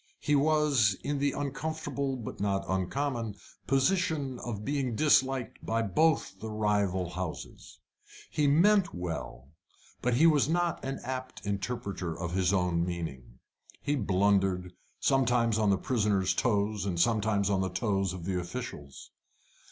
[0.19, 3.35] He was in the uncomfortable but not uncommon
[3.67, 7.79] position of being disliked by both the rival houses.
[8.31, 9.49] He meant well,
[10.01, 13.37] but he was not an apt interpreter of his own meaning.
[13.79, 19.11] He blundered, sometimes on the prisoners' toes, and sometimes on the toes of the officials.